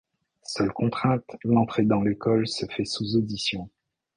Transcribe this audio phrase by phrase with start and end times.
[0.41, 3.69] Seule contrainte, l'entrée dans l'école se fait sous auditions.